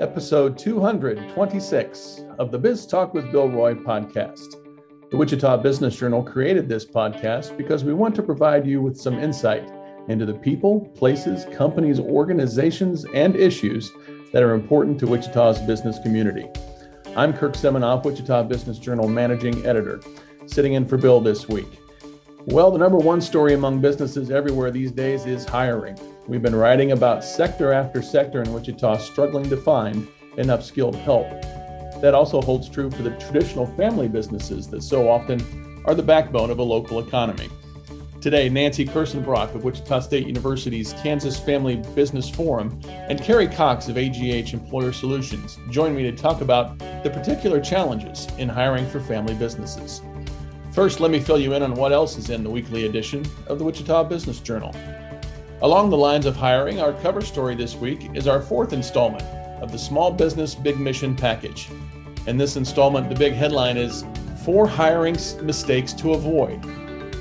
[0.00, 4.56] Episode 226 of the Biz Talk with Bill Roy podcast.
[5.10, 9.18] The Wichita Business Journal created this podcast because we want to provide you with some
[9.18, 9.70] insight
[10.08, 13.92] into the people, places, companies, organizations, and issues
[14.32, 16.48] that are important to Wichita's business community.
[17.16, 20.00] I'm Kirk Seminoff, Wichita Business Journal managing editor,
[20.46, 21.78] sitting in for Bill this week.
[22.48, 25.98] Well, the number one story among businesses everywhere these days is hiring.
[26.28, 31.26] We've been writing about sector after sector in Wichita struggling to find enough skilled help.
[32.02, 36.50] That also holds true for the traditional family businesses that so often are the backbone
[36.50, 37.48] of a local economy.
[38.20, 43.96] Today, Nancy Kirsenbrock of Wichita State University's Kansas Family Business Forum and Carrie Cox of
[43.96, 49.34] AGH Employer Solutions join me to talk about the particular challenges in hiring for family
[49.34, 50.02] businesses.
[50.74, 53.60] First, let me fill you in on what else is in the weekly edition of
[53.60, 54.74] the Wichita Business Journal.
[55.62, 59.22] Along the lines of hiring, our cover story this week is our fourth installment
[59.62, 61.68] of the Small Business Big Mission Package.
[62.26, 64.04] In this installment, the big headline is
[64.44, 66.60] Four Hiring Mistakes to Avoid.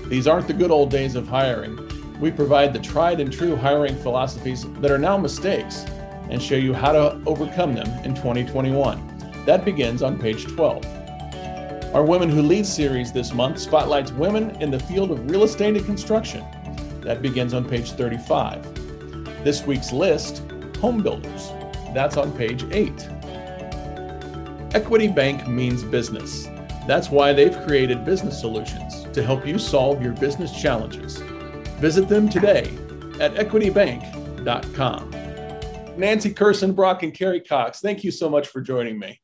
[0.09, 1.77] These aren't the good old days of hiring.
[2.19, 5.85] We provide the tried and true hiring philosophies that are now mistakes
[6.31, 9.45] and show you how to overcome them in 2021.
[9.45, 11.02] That begins on page 12.
[11.93, 15.77] Our Women Who Lead series this month spotlights women in the field of real estate
[15.77, 16.43] and construction.
[17.01, 19.43] That begins on page 35.
[19.43, 20.41] This week's list
[20.81, 21.51] home builders.
[21.93, 23.09] That's on page 8.
[24.73, 26.47] Equity Bank means business.
[26.87, 31.17] That's why they've created business solutions to help you solve your business challenges.
[31.77, 32.75] Visit them today
[33.19, 35.11] at equitybank.com.
[35.95, 39.19] Nancy Kirsenbrock and Carrie Cox, thank you so much for joining me.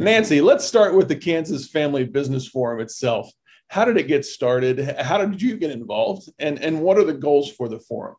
[0.00, 3.30] Nancy, let's start with the Kansas Family Business Forum itself.
[3.68, 4.96] How did it get started?
[4.98, 6.30] How did you get involved?
[6.38, 8.16] And, and what are the goals for the forum?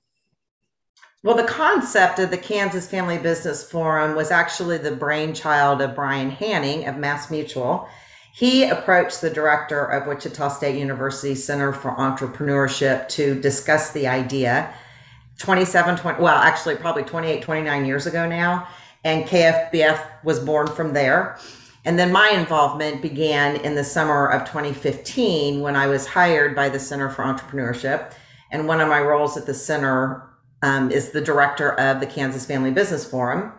[1.23, 6.29] Well, the concept of the Kansas Family Business Forum was actually the brainchild of Brian
[6.29, 7.87] Hanning of Mass Mutual.
[8.35, 14.71] He approached the director of Wichita State University Center for Entrepreneurship to discuss the idea
[15.39, 18.67] 27, 20, well, actually, probably 28, 29 years ago now.
[19.03, 21.39] And KFBF was born from there.
[21.85, 26.69] And then my involvement began in the summer of 2015 when I was hired by
[26.69, 28.13] the Center for Entrepreneurship.
[28.51, 30.29] And one of my roles at the center
[30.61, 33.51] um, is the director of the Kansas Family Business Forum.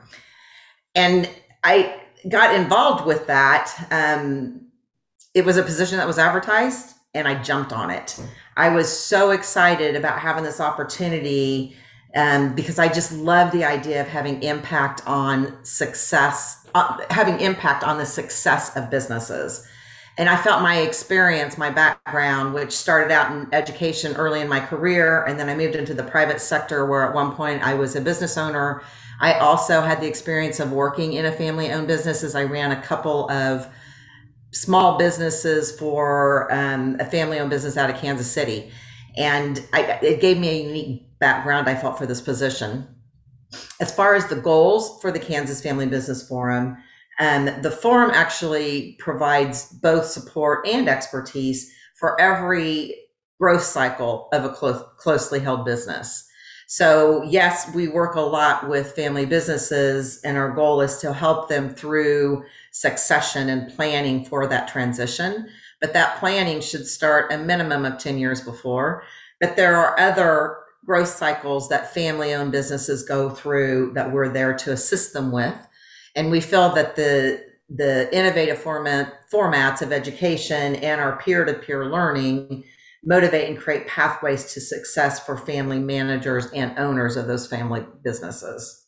[0.94, 1.28] And
[1.62, 3.70] I got involved with that.
[3.90, 4.68] Um,
[5.34, 8.18] it was a position that was advertised, and I jumped on it.
[8.56, 11.76] I was so excited about having this opportunity
[12.14, 17.82] um, because I just love the idea of having impact on success, uh, having impact
[17.82, 19.66] on the success of businesses.
[20.16, 24.60] And I felt my experience, my background, which started out in education early in my
[24.60, 27.96] career, and then I moved into the private sector where at one point I was
[27.96, 28.82] a business owner.
[29.20, 32.70] I also had the experience of working in a family owned business as I ran
[32.70, 33.66] a couple of
[34.52, 38.70] small businesses for um, a family owned business out of Kansas City.
[39.16, 42.86] And I, it gave me a unique background, I felt, for this position.
[43.80, 46.76] As far as the goals for the Kansas Family Business Forum,
[47.20, 52.96] um, the forum actually provides both support and expertise for every
[53.38, 56.28] growth cycle of a close, closely held business.
[56.66, 61.48] So, yes, we work a lot with family businesses, and our goal is to help
[61.48, 65.48] them through succession and planning for that transition.
[65.84, 69.02] But that planning should start a minimum of 10 years before.
[69.38, 70.56] But there are other
[70.86, 75.54] growth cycles that family owned businesses go through that we're there to assist them with.
[76.16, 82.64] And we feel that the the innovative format formats of education and our peer-to-peer learning
[83.04, 88.83] motivate and create pathways to success for family managers and owners of those family businesses.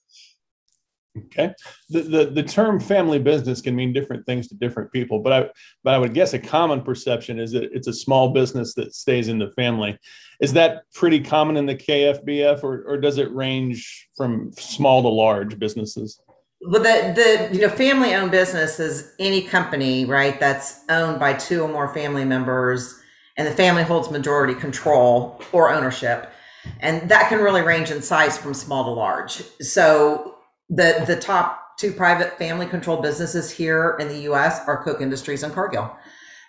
[1.17, 1.53] Okay.
[1.89, 5.49] The, the, the term family business can mean different things to different people, but I,
[5.83, 9.29] but I would guess a common perception is that it's a small business that stays
[9.29, 9.99] in the family.
[10.41, 15.09] Is that pretty common in the KFBF or, or does it range from small to
[15.09, 16.21] large businesses?
[16.61, 21.35] Well, the, the, you know, family owned business is any company, right, that's owned by
[21.35, 23.01] two or more family members
[23.37, 26.33] and the family holds majority control or ownership.
[26.81, 29.43] And that can really range in size from small to large.
[29.61, 30.36] So
[30.69, 34.61] the the top two private family controlled businesses here in the U.S.
[34.67, 35.95] are Koch Industries and Cargill.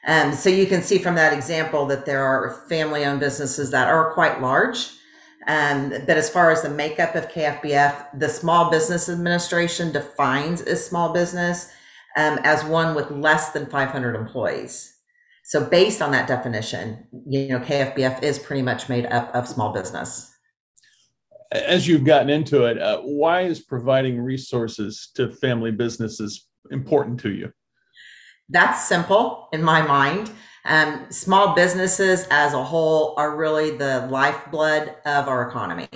[0.07, 3.89] Um, so you can see from that example that there are family owned businesses that
[3.89, 4.89] are quite large.
[5.47, 10.75] Um, but as far as the makeup of KFBF, the Small Business Administration defines a
[10.75, 11.69] small business
[12.17, 14.93] um, as one with less than 500 employees.
[15.43, 19.71] So based on that definition, you know, KFBF is pretty much made up of small
[19.71, 20.36] business.
[21.51, 27.31] As you've gotten into it, uh, why is providing resources to family businesses important to
[27.31, 27.51] you?
[28.49, 30.31] That's simple in my mind.
[30.65, 35.87] Um, small businesses as a whole are really the lifeblood of our economy.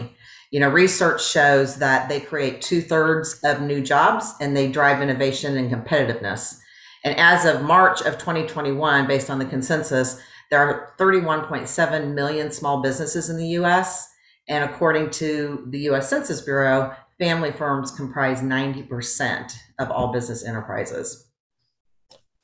[0.51, 5.01] You know, research shows that they create two thirds of new jobs and they drive
[5.01, 6.59] innovation and competitiveness.
[7.03, 12.81] And as of March of 2021, based on the consensus, there are 31.7 million small
[12.81, 14.10] businesses in the US.
[14.47, 21.27] And according to the US Census Bureau, family firms comprise 90% of all business enterprises.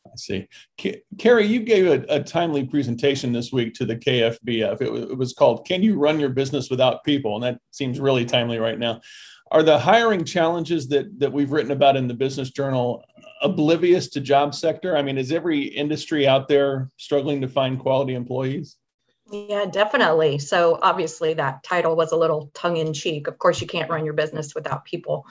[0.05, 0.47] I see.
[1.17, 4.81] Carrie, you gave a, a, timely presentation this week to the KFBF.
[4.81, 7.35] It was, it was called Can You Run Your Business Without People?
[7.35, 9.01] And that seems really timely right now.
[9.51, 13.03] Are the hiring challenges that, that we've written about in the Business Journal
[13.41, 14.97] oblivious to job sector?
[14.97, 18.77] I mean, is every industry out there struggling to find quality employees?
[19.31, 20.39] Yeah, definitely.
[20.39, 23.27] So obviously that title was a little tongue in cheek.
[23.27, 25.25] Of course, you can't run your business without people.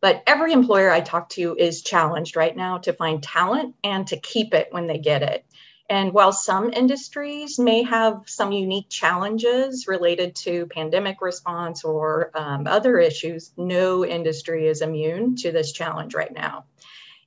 [0.00, 4.16] But every employer I talk to is challenged right now to find talent and to
[4.18, 5.44] keep it when they get it.
[5.88, 12.66] And while some industries may have some unique challenges related to pandemic response or um,
[12.66, 16.64] other issues, no industry is immune to this challenge right now.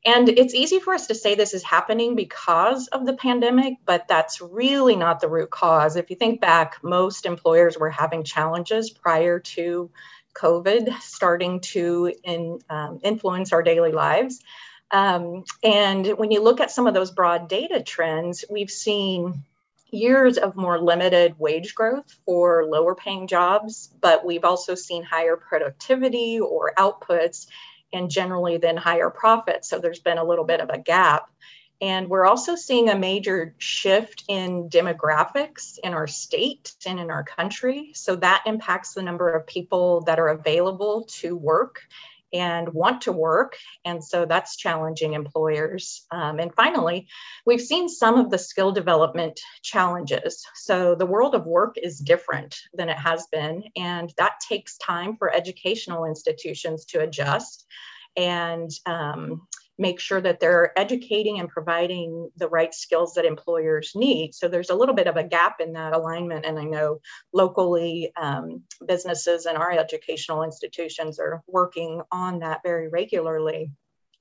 [0.06, 4.08] And it's easy for us to say this is happening because of the pandemic, but
[4.08, 5.96] that's really not the root cause.
[5.96, 9.90] If you think back, most employers were having challenges prior to
[10.36, 14.44] COVID starting to in, um, influence our daily lives.
[14.92, 19.44] Um, and when you look at some of those broad data trends, we've seen
[19.90, 25.38] years of more limited wage growth for lower paying jobs, but we've also seen higher
[25.38, 27.48] productivity or outputs
[27.94, 29.70] and generally then higher profits.
[29.70, 31.30] So there's been a little bit of a gap.
[31.82, 37.24] And we're also seeing a major shift in demographics in our state and in our
[37.24, 37.92] country.
[37.94, 41.82] So that impacts the number of people that are available to work
[42.34, 43.56] and want to work.
[43.84, 46.06] And so that's challenging employers.
[46.12, 47.08] Um, and finally,
[47.46, 50.46] we've seen some of the skill development challenges.
[50.56, 55.18] So the world of work is different than it has been, and that takes time
[55.18, 57.66] for educational institutions to adjust.
[58.18, 64.34] And um, make sure that they're educating and providing the right skills that employers need.
[64.34, 66.46] So there's a little bit of a gap in that alignment.
[66.46, 67.00] And I know
[67.34, 73.72] locally um, businesses and our educational institutions are working on that very regularly.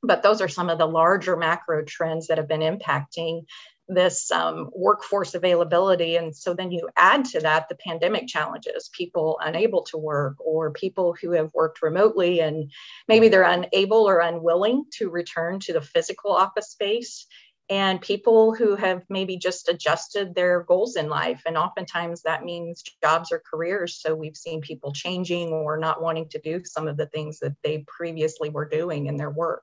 [0.07, 3.45] But those are some of the larger macro trends that have been impacting
[3.89, 6.17] this um, workforce availability.
[6.17, 10.71] And so then you add to that the pandemic challenges, people unable to work, or
[10.71, 12.71] people who have worked remotely and
[13.09, 17.27] maybe they're unable or unwilling to return to the physical office space.
[17.71, 21.43] And people who have maybe just adjusted their goals in life.
[21.47, 23.99] And oftentimes that means jobs or careers.
[23.99, 27.55] So we've seen people changing or not wanting to do some of the things that
[27.63, 29.63] they previously were doing in their work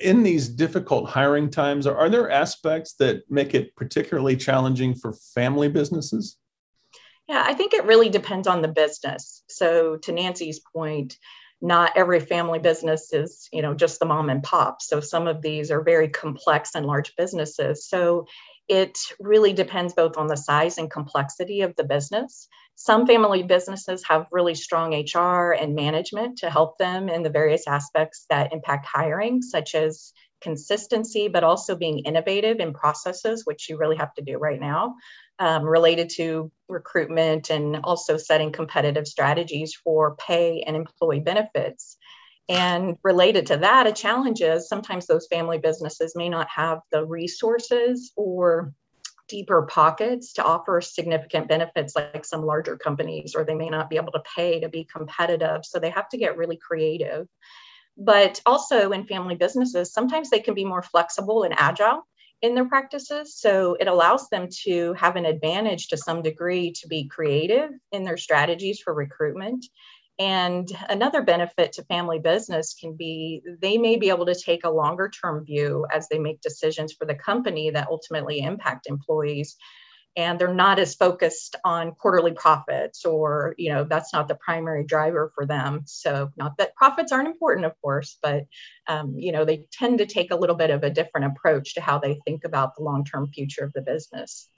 [0.00, 5.68] in these difficult hiring times, are, there aspects that make it particularly challenging for family
[5.68, 6.36] businesses?
[7.28, 9.42] Yeah, I think it really depends on the business.
[9.48, 11.18] So, to Nancy's point,
[11.60, 14.80] not every family business is, you know, just the mom and pop.
[14.80, 17.86] So, some of these are very complex and large businesses.
[17.86, 18.26] So,
[18.68, 22.48] it really depends both on the size and complexity of the business.
[22.80, 27.66] Some family businesses have really strong HR and management to help them in the various
[27.66, 33.78] aspects that impact hiring, such as consistency, but also being innovative in processes, which you
[33.78, 34.94] really have to do right now,
[35.40, 41.96] um, related to recruitment and also setting competitive strategies for pay and employee benefits.
[42.48, 47.04] And related to that, a challenge is sometimes those family businesses may not have the
[47.04, 48.72] resources or
[49.28, 53.96] deeper pockets to offer significant benefits like some larger companies, or they may not be
[53.96, 55.64] able to pay to be competitive.
[55.64, 57.26] So they have to get really creative.
[57.96, 62.06] But also in family businesses, sometimes they can be more flexible and agile
[62.40, 63.36] in their practices.
[63.36, 68.04] So it allows them to have an advantage to some degree to be creative in
[68.04, 69.66] their strategies for recruitment
[70.18, 74.70] and another benefit to family business can be they may be able to take a
[74.70, 79.56] longer term view as they make decisions for the company that ultimately impact employees.
[80.16, 84.82] And they're not as focused on quarterly profits, or, you know, that's not the primary
[84.82, 85.82] driver for them.
[85.84, 88.46] So, not that profits aren't important, of course, but,
[88.88, 91.80] um, you know, they tend to take a little bit of a different approach to
[91.80, 94.48] how they think about the long term future of the business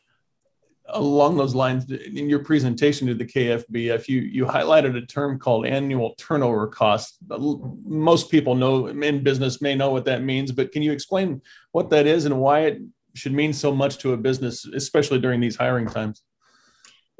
[0.93, 5.67] along those lines, in your presentation to the KFBF, you you highlighted a term called
[5.67, 7.19] annual turnover cost.
[7.29, 11.43] Most people know in business may know what that means, but can you explain
[11.73, 12.83] what that is and why it
[13.15, 16.23] should mean so much to a business, especially during these hiring times?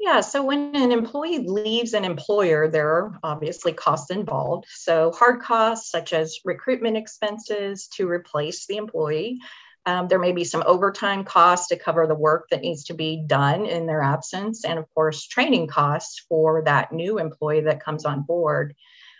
[0.01, 4.65] Yeah, so when an employee leaves an employer, there are obviously costs involved.
[4.67, 9.37] So, hard costs such as recruitment expenses to replace the employee.
[9.85, 13.23] Um, there may be some overtime costs to cover the work that needs to be
[13.25, 18.05] done in their absence, and of course, training costs for that new employee that comes
[18.05, 18.75] on board.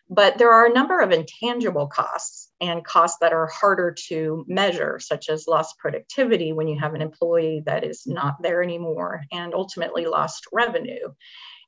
[0.10, 5.00] But there are a number of intangible costs and costs that are harder to measure,
[5.00, 9.56] such as lost productivity when you have an employee that is not there anymore, and
[9.56, 11.14] ultimately lost revenue.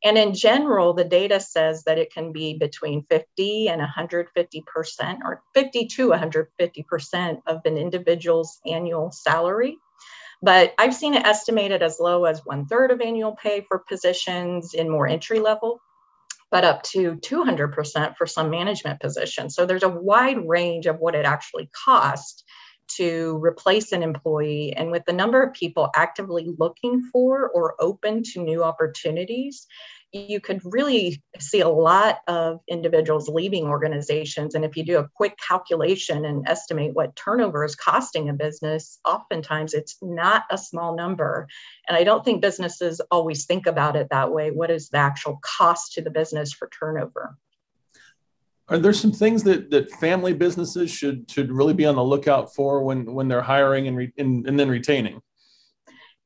[0.03, 5.41] And in general, the data says that it can be between 50 and 150%, or
[5.53, 9.77] 50 to 150% of an individual's annual salary.
[10.41, 14.73] But I've seen it estimated as low as one third of annual pay for positions
[14.73, 15.79] in more entry level
[16.53, 19.55] but up to 200% for some management positions.
[19.55, 22.43] So there's a wide range of what it actually costs
[22.97, 24.73] to replace an employee.
[24.75, 29.67] And with the number of people actively looking for or open to new opportunities,
[30.13, 34.53] you could really see a lot of individuals leaving organizations.
[34.53, 38.99] And if you do a quick calculation and estimate what turnover is costing a business,
[39.05, 41.47] oftentimes it's not a small number.
[41.87, 44.51] And I don't think businesses always think about it that way.
[44.51, 47.35] What is the actual cost to the business for turnover?
[48.69, 52.55] Are there some things that, that family businesses should should really be on the lookout
[52.55, 55.21] for when when they're hiring and, re, and, and then retaining?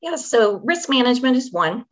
[0.02, 1.86] Yeah, so risk management is one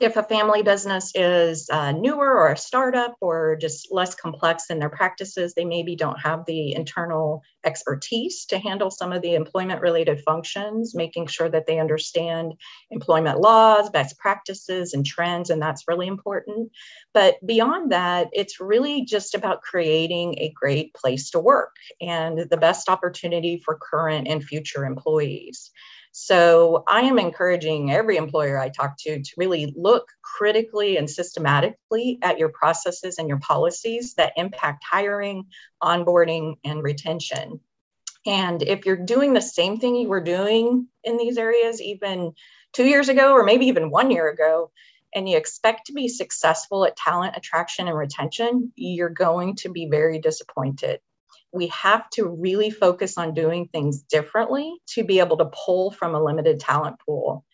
[0.00, 4.78] if a family business is uh, newer or a startup or just less complex in
[4.78, 9.80] their practices, they maybe don't have the internal expertise to handle some of the employment
[9.80, 12.52] related functions, making sure that they understand
[12.90, 16.70] employment laws, best practices, and trends, and that's really important.
[17.12, 22.56] But beyond that, it's really just about creating a great place to work and the
[22.56, 25.70] best opportunity for current and future employees.
[26.12, 32.18] So I am encouraging every employer I talk to to really look critically and systematically
[32.22, 35.46] at your processes and your policies that impact hiring,
[35.82, 37.60] onboarding, and retention.
[38.26, 42.32] And if you're doing the same thing you were doing in these areas, even
[42.72, 44.70] two years ago, or maybe even one year ago,
[45.14, 49.88] and you expect to be successful at talent attraction and retention, you're going to be
[49.88, 51.00] very disappointed
[51.52, 56.14] we have to really focus on doing things differently to be able to pull from
[56.14, 57.44] a limited talent pool.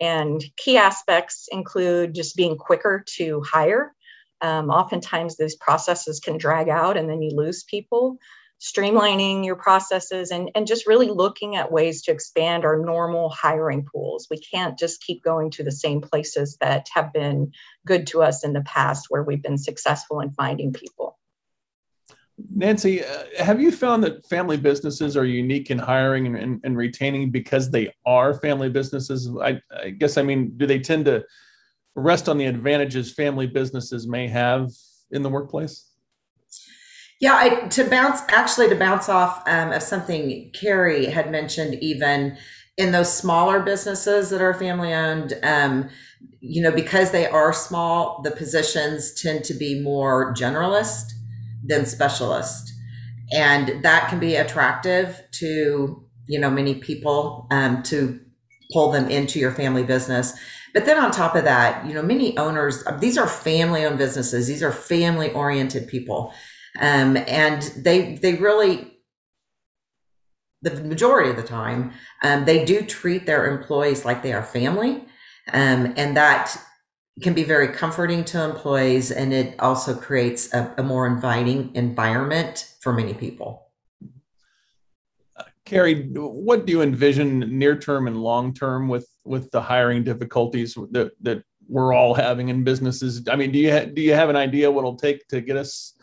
[0.00, 3.94] And key aspects include just being quicker to hire.
[4.40, 8.18] Um, oftentimes, these processes can drag out and then you lose people.
[8.60, 13.84] Streamlining your processes and, and just really looking at ways to expand our normal hiring
[13.84, 14.28] pools.
[14.30, 17.50] We can't just keep going to the same places that have been
[17.84, 21.11] good to us in the past where we've been successful in finding people.
[22.54, 26.76] Nancy, uh, have you found that family businesses are unique in hiring and, and, and
[26.76, 29.30] retaining because they are family businesses?
[29.40, 31.24] I, I, guess, I mean, do they tend to
[31.94, 34.70] rest on the advantages family businesses may have
[35.10, 35.90] in the workplace?
[37.20, 42.36] Yeah, I, to bounce, actually, to bounce off um, of something Carrie had mentioned, even
[42.78, 45.88] in those smaller businesses that are family owned, um,
[46.40, 51.12] you know, because they are small, the positions tend to be more generalist
[51.64, 52.72] than specialist.
[53.32, 58.20] And that can be attractive to, you know, many people um, to
[58.72, 60.34] pull them into your family business.
[60.74, 64.46] But then on top of that, you know, many owners, these are family owned businesses.
[64.48, 66.32] These are family oriented people.
[66.80, 68.92] Um, and they, they really,
[70.62, 71.92] the majority of the time,
[72.22, 75.04] um, they do treat their employees like they are family.
[75.52, 76.56] Um, and that
[77.20, 82.74] can be very comforting to employees and it also creates a, a more inviting environment
[82.80, 83.68] for many people.
[85.36, 90.04] Uh, Carrie, what do you envision near term and long term with with the hiring
[90.04, 93.22] difficulties that that we're all having in businesses?
[93.30, 95.56] I mean, do you ha- do you have an idea what it'll take to get
[95.56, 95.94] us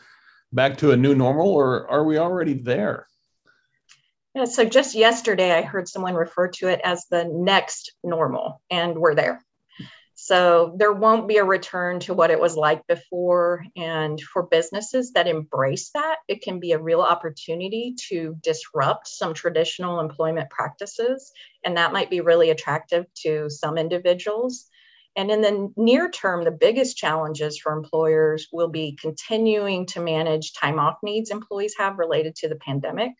[0.53, 3.07] back to a new normal, or are we already there?
[4.35, 8.97] Yeah, so just yesterday, I heard someone refer to it as the next normal, and
[8.97, 9.43] we're there.
[10.29, 13.65] So there won't be a return to what it was like before.
[13.75, 19.33] And for businesses that embrace that, it can be a real opportunity to disrupt some
[19.33, 21.31] traditional employment practices.
[21.65, 24.67] And that might be really attractive to some individuals.
[25.15, 30.53] And in the near term, the biggest challenges for employers will be continuing to manage
[30.53, 33.13] time off needs employees have related to the pandemic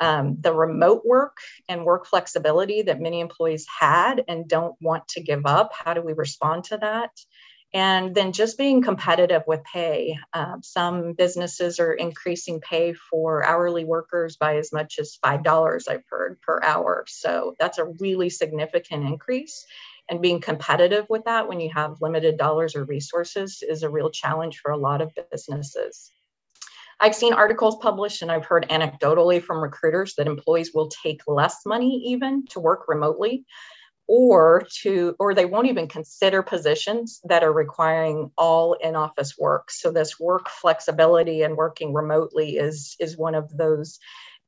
[0.00, 1.38] um, the remote work
[1.68, 5.72] and work flexibility that many employees had and don't want to give up.
[5.72, 7.10] How do we respond to that?
[7.74, 10.16] And then just being competitive with pay.
[10.32, 16.04] Um, some businesses are increasing pay for hourly workers by as much as $5, I've
[16.08, 17.04] heard, per hour.
[17.08, 19.66] So that's a really significant increase.
[20.08, 24.10] And being competitive with that when you have limited dollars or resources is a real
[24.10, 26.12] challenge for a lot of businesses.
[26.98, 31.66] I've seen articles published and I've heard anecdotally from recruiters that employees will take less
[31.66, 33.44] money even to work remotely
[34.08, 39.70] or to or they won't even consider positions that are requiring all in office work.
[39.70, 43.98] So this work flexibility and working remotely is is one of those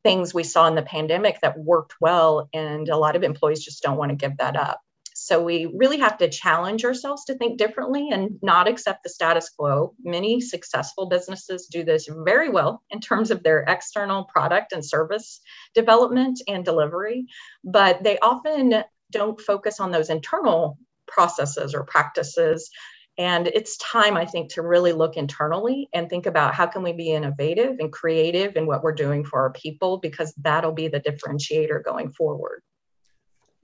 [0.05, 3.83] things we saw in the pandemic that worked well and a lot of employees just
[3.83, 4.81] don't want to give that up
[5.21, 9.51] so we really have to challenge ourselves to think differently and not accept the status
[9.51, 9.93] quo.
[10.05, 15.41] Many successful businesses do this very well in terms of their external product and service
[15.75, 17.27] development and delivery,
[17.65, 22.71] but they often don't focus on those internal processes or practices.
[23.19, 26.93] And it's time i think to really look internally and think about how can we
[26.93, 31.01] be innovative and creative in what we're doing for our people because that'll be the
[31.01, 32.63] differentiator going forward.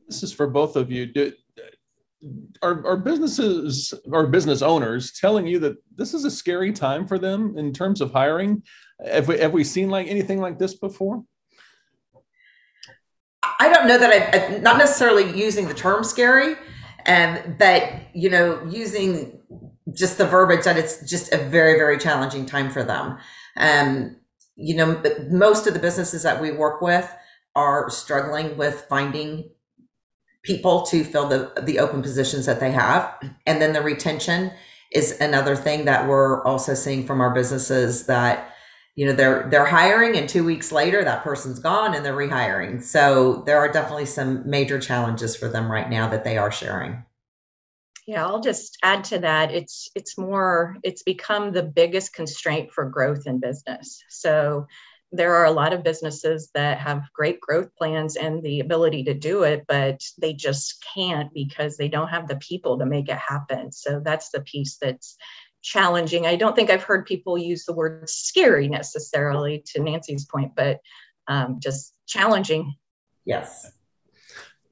[0.08, 1.06] This is for both of you.
[1.06, 1.32] Do,
[2.62, 7.18] are, are businesses or business owners telling you that this is a scary time for
[7.18, 8.62] them in terms of hiring
[9.04, 11.22] have we, have we seen like anything like this before
[13.60, 16.56] I don't know that I, not necessarily using the term scary,
[17.06, 19.40] um, but you know, using
[19.92, 23.18] just the verbiage that it's just a very, very challenging time for them.
[23.56, 24.16] Um,
[24.56, 27.10] you know, most of the businesses that we work with
[27.54, 29.50] are struggling with finding
[30.44, 33.12] people to fill the the open positions that they have,
[33.46, 34.52] and then the retention
[34.92, 38.54] is another thing that we're also seeing from our businesses that
[38.94, 42.82] you know they're they're hiring and two weeks later that person's gone and they're rehiring.
[42.82, 47.04] So there are definitely some major challenges for them right now that they are sharing.
[48.06, 49.50] Yeah i'll just add to that.
[49.50, 54.02] It's it's more it's become the biggest constraint for growth in business.
[54.08, 54.66] So
[55.12, 59.14] there are a lot of businesses that have great growth plans and the ability to
[59.14, 63.18] do it but they just can't because they don't have the people to make it
[63.18, 65.16] happen so that's the piece that's
[65.64, 66.26] challenging.
[66.26, 70.78] I don't think I've heard people use the word scary necessarily to Nancy's point, but
[71.26, 72.74] um, just challenging.
[73.24, 73.72] Yes.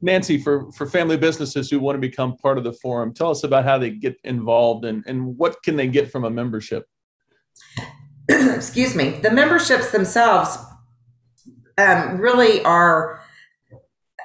[0.03, 3.43] Nancy, for, for family businesses who want to become part of the forum, tell us
[3.43, 6.87] about how they get involved and, and what can they get from a membership?
[8.55, 9.11] Excuse me.
[9.11, 10.57] The memberships themselves
[11.79, 13.21] um, really are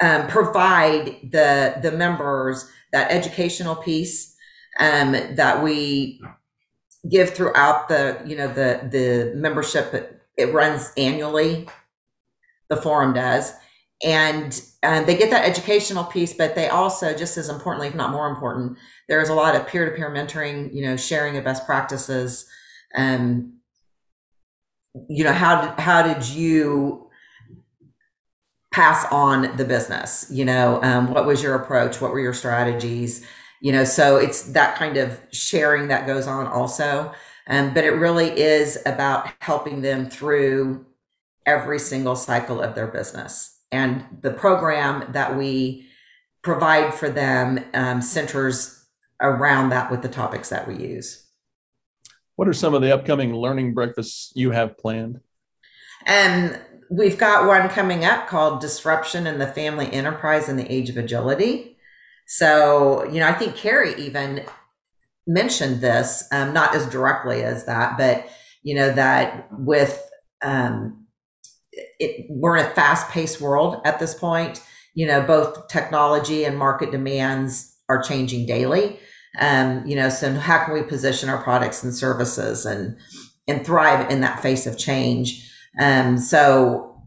[0.02, 4.36] um, provide the the members that educational piece
[4.80, 6.22] um, that we
[7.10, 11.68] give throughout the you know the the membership it, runs annually
[12.70, 13.54] the forum does
[14.04, 18.12] and uh, they get that educational piece but they also just as importantly if not
[18.12, 22.46] more important there's a lot of peer-to-peer mentoring you know sharing of best practices
[22.96, 23.57] um
[25.10, 27.10] you know how did how did you
[28.72, 30.28] pass on the business?
[30.32, 32.02] You know um, what was your approach?
[32.02, 33.26] What were your strategies?
[33.62, 37.14] You know so it's that kind of sharing that goes on also.
[37.50, 40.86] Um, but it really is about helping them through
[41.46, 43.58] every single cycle of their business.
[43.72, 45.88] And the program that we
[46.42, 48.86] provide for them um, centers
[49.22, 51.27] around that with the topics that we use
[52.38, 55.20] what are some of the upcoming learning breakfasts you have planned
[56.06, 60.72] and um, we've got one coming up called disruption in the family enterprise in the
[60.72, 61.78] age of agility
[62.28, 64.44] so, you know, I think Carrie even
[65.26, 68.28] mentioned this, um, not as directly as that, but,
[68.64, 70.04] you know, that with,
[70.44, 71.06] um,
[71.72, 74.62] it, we're in a fast paced world at this point.
[74.94, 79.00] You know, both technology and market demands are changing daily.
[79.40, 82.98] Um, you know, so how can we position our products and services and,
[83.48, 85.52] and thrive in that face of change?
[85.80, 87.04] Um, so,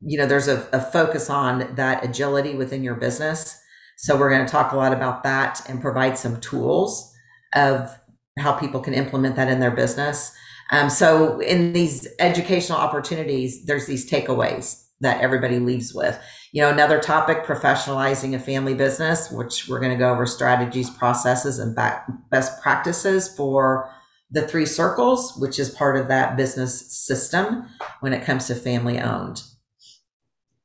[0.00, 3.60] you know, there's a, a focus on that agility within your business
[3.96, 7.12] so we're going to talk a lot about that and provide some tools
[7.54, 7.98] of
[8.38, 10.32] how people can implement that in their business.
[10.70, 16.18] Um, so in these educational opportunities, there's these takeaways that everybody leaves with.
[16.52, 20.88] You know, another topic, professionalizing a family business, which we're going to go over strategies,
[20.88, 21.76] processes, and
[22.30, 23.92] best practices for
[24.30, 27.66] the three circles, which is part of that business system
[28.00, 29.42] when it comes to family owned.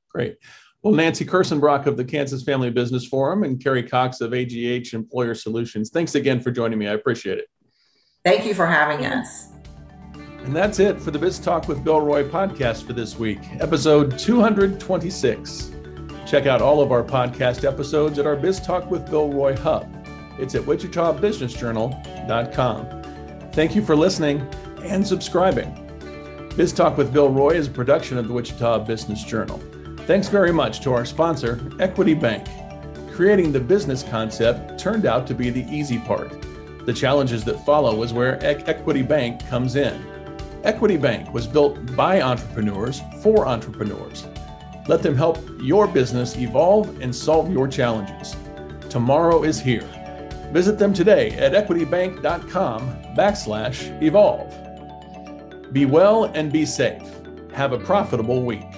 [0.10, 0.38] Great.
[0.84, 5.36] Well, Nancy Kirstenbrock of the Kansas Family Business Forum and Carrie Cox of AGH Employer
[5.36, 5.92] Solutions.
[5.92, 6.88] Thanks again for joining me.
[6.88, 7.46] I appreciate it.
[8.26, 9.50] Thank you for having us.
[10.44, 14.18] And that's it for the Biz Talk with Bill Roy podcast for this week, episode
[14.18, 15.72] 226.
[16.26, 19.88] Check out all of our podcast episodes at our Biz Talk with Bill Roy hub.
[20.40, 23.52] It's at wichitabusinessjournal.com.
[23.52, 24.42] Thank you for listening
[24.84, 25.78] and subscribing.
[26.58, 29.62] Biz Talk with Bill Roy is a production of the Wichita Business Journal.
[30.08, 32.48] Thanks very much to our sponsor, Equity Bank.
[33.14, 36.34] creating the business concept turned out to be the easy part.
[36.86, 40.02] The challenges that follow is where Equity Bank comes in.
[40.64, 44.28] Equity Bank was built by entrepreneurs for entrepreneurs.
[44.88, 48.36] Let them help your business evolve and solve your challenges.
[48.88, 49.88] Tomorrow is here.
[50.52, 52.82] Visit them today at equitybank.com
[53.16, 54.54] backslash evolve.
[55.74, 57.02] Be well and be safe.
[57.54, 58.71] Have a profitable week.